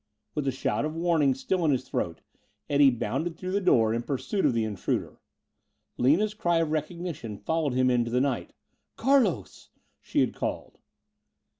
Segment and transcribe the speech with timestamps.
[0.33, 2.21] With the shout of warning still in his throat,
[2.71, 5.19] Eddie bounded through the door in pursuit of the intruder.
[5.97, 8.53] Lina's cry of recognition followed him into the twilight.
[8.95, 9.69] "Carlos!"
[10.01, 10.79] she had called.